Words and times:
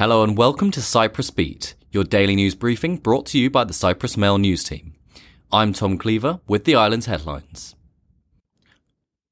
Hello 0.00 0.22
and 0.22 0.34
welcome 0.34 0.70
to 0.70 0.80
Cyprus 0.80 1.30
Beat, 1.30 1.74
your 1.90 2.04
daily 2.04 2.34
news 2.34 2.54
briefing 2.54 2.96
brought 2.96 3.26
to 3.26 3.38
you 3.38 3.50
by 3.50 3.64
the 3.64 3.74
Cyprus 3.74 4.16
Mail 4.16 4.38
news 4.38 4.64
team. 4.64 4.94
I'm 5.52 5.74
Tom 5.74 5.98
Cleaver 5.98 6.40
with 6.48 6.64
the 6.64 6.74
island's 6.74 7.04
headlines. 7.04 7.74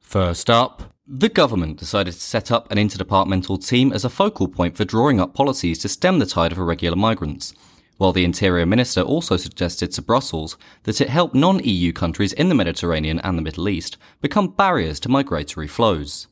First 0.00 0.50
up, 0.50 0.92
the 1.06 1.28
government 1.28 1.78
decided 1.78 2.14
to 2.14 2.20
set 2.20 2.50
up 2.50 2.68
an 2.72 2.78
interdepartmental 2.78 3.64
team 3.64 3.92
as 3.92 4.04
a 4.04 4.10
focal 4.10 4.48
point 4.48 4.76
for 4.76 4.84
drawing 4.84 5.20
up 5.20 5.34
policies 5.34 5.78
to 5.78 5.88
stem 5.88 6.18
the 6.18 6.26
tide 6.26 6.50
of 6.50 6.58
irregular 6.58 6.96
migrants, 6.96 7.54
while 7.98 8.12
the 8.12 8.24
Interior 8.24 8.66
Minister 8.66 9.02
also 9.02 9.36
suggested 9.36 9.92
to 9.92 10.02
Brussels 10.02 10.56
that 10.82 11.00
it 11.00 11.10
help 11.10 11.32
non 11.32 11.62
EU 11.62 11.92
countries 11.92 12.32
in 12.32 12.48
the 12.48 12.56
Mediterranean 12.56 13.20
and 13.20 13.38
the 13.38 13.42
Middle 13.42 13.68
East 13.68 13.98
become 14.20 14.48
barriers 14.48 14.98
to 14.98 15.08
migratory 15.08 15.68
flows. 15.68 16.26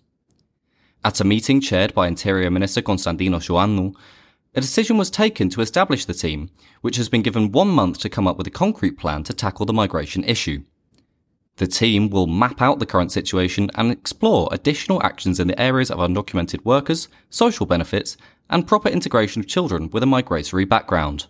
At 1.04 1.20
a 1.20 1.24
meeting 1.24 1.60
chaired 1.60 1.94
by 1.94 2.08
Interior 2.08 2.50
Minister 2.50 2.82
Konstantinos 2.82 3.48
Ioannou, 3.48 3.94
a 4.54 4.60
decision 4.60 4.96
was 4.96 5.10
taken 5.10 5.48
to 5.50 5.60
establish 5.60 6.04
the 6.04 6.14
team, 6.14 6.50
which 6.80 6.96
has 6.96 7.08
been 7.08 7.22
given 7.22 7.50
one 7.50 7.68
month 7.68 7.98
to 8.00 8.08
come 8.08 8.26
up 8.26 8.36
with 8.36 8.46
a 8.46 8.50
concrete 8.50 8.96
plan 8.98 9.24
to 9.24 9.32
tackle 9.32 9.66
the 9.66 9.72
migration 9.72 10.22
issue. 10.24 10.62
The 11.56 11.66
team 11.66 12.10
will 12.10 12.26
map 12.26 12.60
out 12.60 12.78
the 12.78 12.86
current 12.86 13.12
situation 13.12 13.70
and 13.74 13.90
explore 13.90 14.48
additional 14.52 15.02
actions 15.02 15.38
in 15.38 15.48
the 15.48 15.60
areas 15.60 15.90
of 15.90 15.98
undocumented 15.98 16.64
workers, 16.64 17.08
social 17.30 17.66
benefits, 17.66 18.16
and 18.50 18.66
proper 18.66 18.88
integration 18.88 19.40
of 19.40 19.48
children 19.48 19.88
with 19.90 20.02
a 20.02 20.06
migratory 20.06 20.64
background. 20.64 21.26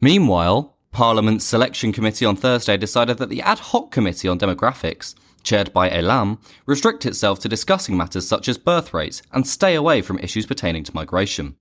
Meanwhile, 0.00 0.76
Parliament's 0.92 1.44
Selection 1.44 1.92
Committee 1.92 2.24
on 2.24 2.36
Thursday 2.36 2.76
decided 2.76 3.18
that 3.18 3.28
the 3.28 3.42
Ad 3.42 3.58
Hoc 3.58 3.90
Committee 3.90 4.28
on 4.28 4.38
Demographics 4.38 5.14
chaired 5.46 5.72
by 5.72 5.90
Elam, 5.90 6.38
restrict 6.66 7.06
itself 7.06 7.38
to 7.40 7.48
discussing 7.48 7.96
matters 7.96 8.28
such 8.28 8.48
as 8.48 8.58
birth 8.58 8.92
rates 8.92 9.22
and 9.32 9.46
stay 9.46 9.74
away 9.74 10.02
from 10.02 10.18
issues 10.18 10.44
pertaining 10.44 10.84
to 10.84 10.94
migration. 10.94 11.56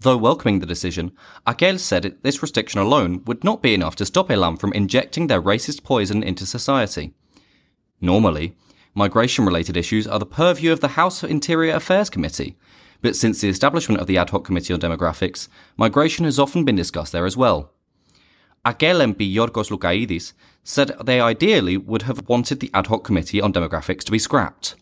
Though 0.00 0.16
welcoming 0.16 0.60
the 0.60 0.66
decision, 0.66 1.12
Akel 1.46 1.78
said 1.78 2.16
this 2.22 2.42
restriction 2.42 2.80
alone 2.80 3.22
would 3.26 3.44
not 3.44 3.62
be 3.62 3.74
enough 3.74 3.96
to 3.96 4.06
stop 4.06 4.30
Elam 4.30 4.56
from 4.56 4.72
injecting 4.72 5.26
their 5.26 5.42
racist 5.42 5.84
poison 5.84 6.22
into 6.22 6.46
society. 6.46 7.12
Normally, 8.00 8.56
migration 8.94 9.44
related 9.44 9.76
issues 9.76 10.06
are 10.06 10.18
the 10.18 10.24
purview 10.24 10.72
of 10.72 10.80
the 10.80 10.96
House 10.96 11.22
of 11.22 11.30
Interior 11.30 11.74
Affairs 11.74 12.08
Committee, 12.08 12.56
but 13.02 13.14
since 13.14 13.40
the 13.40 13.48
establishment 13.50 14.00
of 14.00 14.06
the 14.06 14.16
Ad 14.16 14.30
Hoc 14.30 14.44
Committee 14.44 14.72
on 14.72 14.80
Demographics, 14.80 15.48
migration 15.76 16.24
has 16.24 16.38
often 16.38 16.64
been 16.64 16.76
discussed 16.76 17.12
there 17.12 17.26
as 17.26 17.36
well. 17.36 17.72
Akel 18.64 19.00
MP 19.00 19.32
Yorgos 19.32 19.70
Loukaides 19.70 20.32
said 20.62 20.92
they 21.02 21.20
ideally 21.20 21.76
would 21.76 22.02
have 22.02 22.28
wanted 22.28 22.60
the 22.60 22.70
ad 22.74 22.88
hoc 22.88 23.04
committee 23.04 23.40
on 23.40 23.52
demographics 23.52 24.04
to 24.04 24.12
be 24.12 24.18
scrapped. 24.18 24.74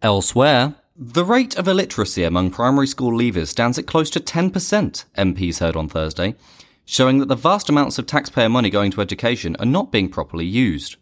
Elsewhere, 0.00 0.76
the 0.96 1.24
rate 1.24 1.56
of 1.56 1.66
illiteracy 1.66 2.22
among 2.22 2.50
primary 2.50 2.86
school 2.86 3.12
leavers 3.12 3.48
stands 3.48 3.78
at 3.78 3.86
close 3.86 4.10
to 4.10 4.20
10%, 4.20 5.04
MPs 5.16 5.58
heard 5.58 5.74
on 5.74 5.88
Thursday, 5.88 6.36
showing 6.84 7.18
that 7.18 7.26
the 7.26 7.34
vast 7.34 7.68
amounts 7.68 7.98
of 7.98 8.06
taxpayer 8.06 8.48
money 8.48 8.70
going 8.70 8.92
to 8.92 9.00
education 9.00 9.56
are 9.56 9.66
not 9.66 9.90
being 9.90 10.08
properly 10.08 10.46
used. 10.46 10.96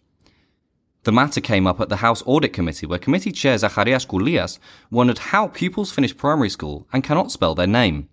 The 1.05 1.13
matter 1.13 1.41
came 1.41 1.67
up 1.67 1.81
at 1.81 1.89
the 1.89 1.97
House 1.97 2.23
Audit 2.27 2.53
Committee, 2.53 2.87
where 2.87 2.99
committee 2.99 3.31
chair 3.31 3.57
Zacharias 3.57 4.07
Koulias 4.07 4.59
wondered 4.91 5.19
how 5.19 5.49
pupils 5.49 5.93
finish 5.93 6.17
primary 6.17 6.51
school 6.51 6.89
and 6.93 7.05
cannot 7.05 7.31
spell 7.31 7.55
their 7.55 7.67
name. 7.67 8.09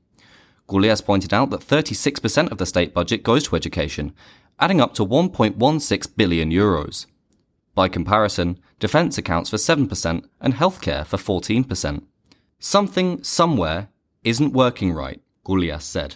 Koulias 0.67 1.03
pointed 1.03 1.33
out 1.33 1.50
that 1.50 1.61
36% 1.61 2.52
of 2.52 2.58
the 2.58 2.66
state 2.66 2.94
budget 2.94 3.23
goes 3.23 3.47
to 3.47 3.56
education, 3.56 4.14
adding 4.59 4.80
up 4.80 4.94
to 4.95 5.05
1.16 5.05 6.16
billion 6.16 6.52
euros. 6.52 7.05
By 7.75 7.88
comparison, 7.89 8.59
defence 8.80 9.17
accounts 9.17 9.50
for 9.50 9.58
7% 9.58 10.25
and 10.39 10.53
healthcare 10.53 11.05
for 11.05 11.17
14%. 11.17 12.03
Something 12.59 13.23
somewhere 13.23 13.89
isn't 14.23 14.53
working 14.53 14.94
right, 14.94 15.22
Koulias 15.45 15.81
said. 15.81 16.16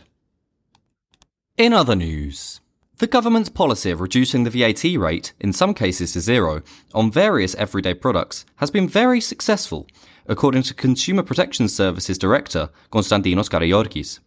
In 1.57 1.73
other 1.73 1.95
news, 1.95 2.61
the 2.99 3.07
government's 3.07 3.49
policy 3.49 3.91
of 3.91 4.01
reducing 4.01 4.43
the 4.43 4.49
VAT 4.49 4.83
rate, 4.97 5.33
in 5.39 5.53
some 5.53 5.73
cases 5.73 6.13
to 6.13 6.21
zero, 6.21 6.61
on 6.93 7.11
various 7.11 7.53
everyday 7.55 7.93
products 7.93 8.45
has 8.57 8.71
been 8.71 8.87
very 8.87 9.19
successful, 9.19 9.87
according 10.25 10.63
to 10.63 10.73
Consumer 10.73 11.23
Protection 11.23 11.67
Services 11.67 12.17
Director 12.17 12.69
Konstantinos 12.91 13.49
Karagiorgis. 13.49 14.19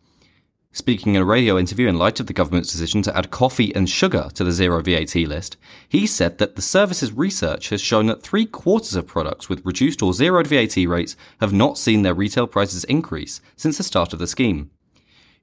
Speaking 0.72 1.16
in 1.16 1.22
a 1.22 1.24
radio 1.24 1.58
interview 1.58 1.88
in 1.88 1.98
light 1.98 2.20
of 2.20 2.28
the 2.28 2.32
government's 2.32 2.70
decision 2.70 3.02
to 3.02 3.16
add 3.16 3.32
coffee 3.32 3.74
and 3.74 3.90
sugar 3.90 4.30
to 4.34 4.44
the 4.44 4.52
zero 4.52 4.80
VAT 4.80 5.16
list, 5.16 5.56
he 5.88 6.06
said 6.06 6.38
that 6.38 6.54
the 6.54 6.62
service's 6.62 7.12
research 7.12 7.70
has 7.70 7.80
shown 7.80 8.06
that 8.06 8.22
three 8.22 8.46
quarters 8.46 8.94
of 8.94 9.06
products 9.06 9.48
with 9.48 9.66
reduced 9.66 10.00
or 10.00 10.12
zeroed 10.12 10.46
VAT 10.46 10.76
rates 10.76 11.16
have 11.40 11.52
not 11.52 11.76
seen 11.76 12.02
their 12.02 12.14
retail 12.14 12.46
prices 12.46 12.84
increase 12.84 13.40
since 13.56 13.78
the 13.78 13.82
start 13.82 14.12
of 14.12 14.20
the 14.20 14.28
scheme. 14.28 14.70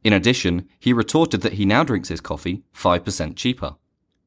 In 0.02 0.14
addition, 0.14 0.66
he 0.80 0.94
retorted 0.94 1.42
that 1.42 1.54
he 1.54 1.66
now 1.66 1.84
drinks 1.84 2.08
his 2.08 2.22
coffee 2.22 2.64
5% 2.74 3.36
cheaper. 3.36 3.76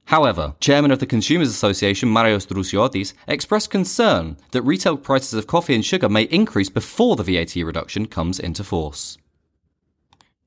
However, 0.06 0.54
chairman 0.60 0.90
of 0.90 0.98
the 0.98 1.06
Consumers 1.06 1.48
Association 1.48 2.10
Marios 2.10 2.46
Drousiotis 2.46 3.14
expressed 3.26 3.70
concern 3.70 4.36
that 4.50 4.62
retail 4.62 4.98
prices 4.98 5.32
of 5.32 5.46
coffee 5.46 5.74
and 5.74 5.84
sugar 5.84 6.10
may 6.10 6.24
increase 6.24 6.68
before 6.68 7.16
the 7.16 7.22
VAT 7.22 7.54
reduction 7.56 8.04
comes 8.04 8.38
into 8.38 8.62
force. 8.62 9.16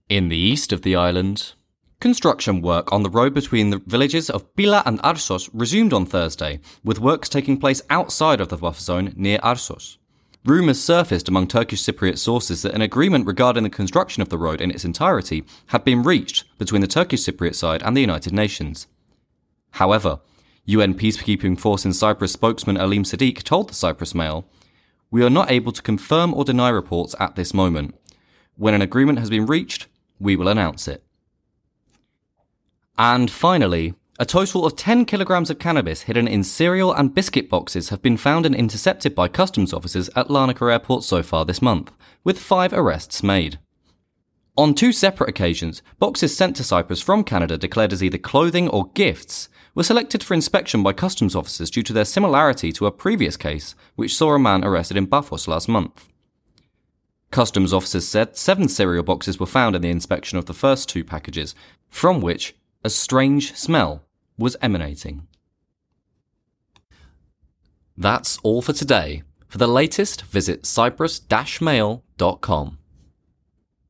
In 0.09 0.27
the 0.27 0.37
east 0.37 0.73
of 0.73 0.81
the 0.81 0.97
island, 0.97 1.53
construction 2.01 2.61
work 2.61 2.91
on 2.91 3.03
the 3.03 3.09
road 3.09 3.33
between 3.33 3.69
the 3.69 3.81
villages 3.87 4.29
of 4.29 4.53
Pyla 4.53 4.83
and 4.85 4.99
Arsos 5.01 5.49
resumed 5.53 5.93
on 5.93 6.05
Thursday, 6.05 6.59
with 6.83 6.99
works 6.99 7.29
taking 7.29 7.57
place 7.57 7.81
outside 7.89 8.41
of 8.41 8.49
the 8.49 8.57
buffer 8.57 8.81
zone 8.81 9.13
near 9.15 9.39
Arsos. 9.39 9.97
Rumours 10.43 10.83
surfaced 10.83 11.29
among 11.29 11.47
Turkish 11.47 11.81
Cypriot 11.81 12.17
sources 12.17 12.63
that 12.63 12.73
an 12.73 12.81
agreement 12.81 13.25
regarding 13.25 13.63
the 13.63 13.69
construction 13.69 14.21
of 14.21 14.27
the 14.27 14.37
road 14.37 14.59
in 14.59 14.71
its 14.71 14.83
entirety 14.83 15.45
had 15.67 15.85
been 15.85 16.03
reached 16.03 16.43
between 16.57 16.81
the 16.81 16.87
Turkish 16.87 17.21
Cypriot 17.21 17.55
side 17.55 17.81
and 17.81 17.95
the 17.95 18.01
United 18.01 18.33
Nations. 18.33 18.87
However, 19.71 20.19
UN 20.65 20.95
peacekeeping 20.95 21.57
force 21.57 21.85
in 21.85 21.93
Cyprus 21.93 22.33
spokesman 22.33 22.75
Aleem 22.75 23.05
Siddique 23.05 23.43
told 23.43 23.69
the 23.69 23.73
Cyprus 23.73 24.13
Mail, 24.13 24.43
We 25.09 25.23
are 25.23 25.29
not 25.29 25.49
able 25.49 25.71
to 25.71 25.81
confirm 25.81 26.33
or 26.33 26.43
deny 26.43 26.67
reports 26.67 27.15
at 27.21 27.37
this 27.37 27.53
moment. 27.53 27.95
When 28.57 28.73
an 28.73 28.81
agreement 28.81 29.19
has 29.19 29.29
been 29.29 29.45
reached, 29.45 29.87
we 30.19 30.35
will 30.35 30.47
announce 30.47 30.87
it. 30.87 31.03
And 32.97 33.29
finally, 33.31 33.95
a 34.19 34.25
total 34.25 34.65
of 34.65 34.75
10 34.75 35.05
kilograms 35.05 35.49
of 35.49 35.57
cannabis 35.57 36.03
hidden 36.03 36.27
in 36.27 36.43
cereal 36.43 36.93
and 36.93 37.15
biscuit 37.15 37.49
boxes 37.49 37.89
have 37.89 38.01
been 38.01 38.15
found 38.17 38.45
and 38.45 38.53
intercepted 38.53 39.15
by 39.15 39.27
customs 39.27 39.73
officers 39.73 40.09
at 40.15 40.27
Larnaca 40.27 40.71
Airport 40.71 41.03
so 41.03 41.23
far 41.23 41.45
this 41.45 41.61
month, 41.61 41.91
with 42.23 42.37
five 42.37 42.73
arrests 42.73 43.23
made. 43.23 43.57
On 44.55 44.75
two 44.75 44.91
separate 44.91 45.29
occasions, 45.29 45.81
boxes 45.97 46.37
sent 46.37 46.55
to 46.57 46.63
Cyprus 46.63 47.01
from 47.01 47.23
Canada 47.23 47.57
declared 47.57 47.91
as 47.91 48.03
either 48.03 48.19
clothing 48.19 48.69
or 48.69 48.91
gifts 48.91 49.49
were 49.73 49.81
selected 49.81 50.21
for 50.21 50.35
inspection 50.35 50.83
by 50.83 50.93
customs 50.93 51.35
officers 51.35 51.71
due 51.71 51.81
to 51.81 51.93
their 51.93 52.05
similarity 52.05 52.71
to 52.73 52.85
a 52.85 52.91
previous 52.91 53.35
case 53.35 53.73
which 53.95 54.15
saw 54.15 54.35
a 54.35 54.39
man 54.39 54.63
arrested 54.63 54.95
in 54.95 55.07
Paphos 55.07 55.47
last 55.47 55.67
month. 55.67 56.12
Customs 57.33 57.73
officers 57.73 58.07
said 58.07 58.37
seven 58.37 58.69
cereal 58.69 59.01
boxes 59.01 59.39
were 59.39 59.47
found 59.47 59.75
in 59.75 59.81
the 59.81 59.89
inspection 59.89 60.37
of 60.37 60.45
the 60.45 60.53
first 60.53 60.87
two 60.87 61.03
packages, 61.03 61.55
from 61.89 62.21
which 62.21 62.55
a 62.83 62.91
strange 62.91 63.55
smell 63.55 64.03
was 64.37 64.55
emanating. 64.61 65.25
That's 67.97 68.37
all 68.43 68.61
for 68.61 68.73
today. 68.73 69.23
For 69.47 69.57
the 69.57 69.67
latest, 69.67 70.21
visit 70.21 70.67
cyprus-mail.com. 70.67 72.77